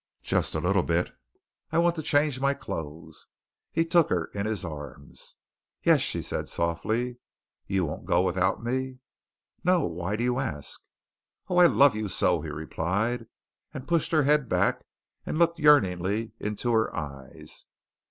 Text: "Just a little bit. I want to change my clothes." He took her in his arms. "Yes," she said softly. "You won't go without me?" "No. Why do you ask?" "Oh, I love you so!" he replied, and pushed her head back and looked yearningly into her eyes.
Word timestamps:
"Just 0.23 0.55
a 0.55 0.59
little 0.59 0.81
bit. 0.81 1.11
I 1.71 1.77
want 1.77 1.95
to 1.95 2.01
change 2.01 2.39
my 2.39 2.55
clothes." 2.55 3.27
He 3.71 3.85
took 3.85 4.09
her 4.09 4.31
in 4.33 4.47
his 4.47 4.65
arms. 4.65 5.37
"Yes," 5.83 6.01
she 6.01 6.23
said 6.23 6.49
softly. 6.49 7.19
"You 7.67 7.85
won't 7.85 8.05
go 8.05 8.23
without 8.23 8.63
me?" 8.63 8.97
"No. 9.63 9.85
Why 9.85 10.15
do 10.15 10.23
you 10.23 10.39
ask?" 10.39 10.81
"Oh, 11.49 11.57
I 11.57 11.67
love 11.67 11.95
you 11.95 12.07
so!" 12.07 12.41
he 12.41 12.49
replied, 12.49 13.27
and 13.75 13.87
pushed 13.87 14.11
her 14.11 14.23
head 14.23 14.49
back 14.49 14.85
and 15.23 15.37
looked 15.37 15.59
yearningly 15.59 16.31
into 16.39 16.71
her 16.71 16.91
eyes. 16.95 17.67